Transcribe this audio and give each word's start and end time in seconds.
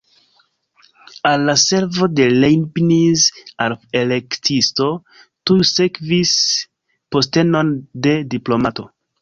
Al 1.31 1.43
la 1.49 1.53
servo 1.63 2.07
de 2.19 2.25
Leibniz 2.37 3.27
al 3.67 3.75
la 3.75 3.79
Elektisto 4.01 4.89
tuj 5.51 5.59
sekvis 5.73 6.35
postenon 7.17 7.75
de 8.09 8.17
diplomato. 8.37 8.93